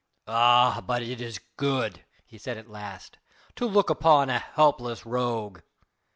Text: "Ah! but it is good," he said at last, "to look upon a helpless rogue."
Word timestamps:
"Ah! 0.25 0.81
but 0.87 1.03
it 1.03 1.21
is 1.21 1.39
good," 1.57 2.05
he 2.25 2.39
said 2.39 2.57
at 2.57 2.71
last, 2.71 3.19
"to 3.55 3.67
look 3.67 3.91
upon 3.91 4.31
a 4.31 4.39
helpless 4.39 5.05
rogue." 5.05 5.59